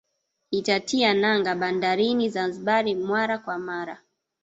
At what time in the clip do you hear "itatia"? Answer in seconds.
0.51-1.13